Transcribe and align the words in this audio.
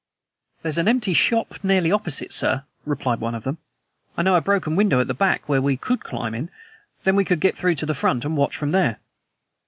"There's 0.63 0.79
an 0.79 0.87
empty 0.87 1.13
shop 1.13 1.59
nearly 1.63 1.91
opposite, 1.91 2.33
sir," 2.33 2.63
replied 2.87 3.19
one 3.19 3.35
of 3.35 3.43
them. 3.43 3.59
"I 4.17 4.23
know 4.23 4.33
a 4.33 4.41
broken 4.41 4.75
window 4.75 4.99
at 4.99 5.05
the 5.05 5.13
back 5.13 5.47
where 5.47 5.61
we 5.61 5.77
could 5.77 6.03
climb 6.03 6.33
in. 6.33 6.49
Then 7.03 7.15
we 7.15 7.23
could 7.23 7.39
get 7.39 7.55
through 7.55 7.75
to 7.75 7.85
the 7.85 7.93
front 7.93 8.25
and 8.25 8.35
watch 8.35 8.57
from 8.57 8.71
there." 8.71 8.97